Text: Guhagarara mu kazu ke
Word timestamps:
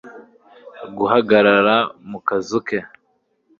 Guhagarara 0.97 1.75
mu 2.09 2.19
kazu 2.27 2.59
ke 2.67 2.79